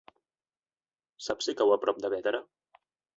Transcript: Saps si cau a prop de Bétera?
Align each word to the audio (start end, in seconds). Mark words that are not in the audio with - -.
Saps 1.25 1.47
si 1.49 1.55
cau 1.59 1.73
a 1.75 1.77
prop 1.83 1.99
de 2.07 2.11
Bétera? 2.15 2.41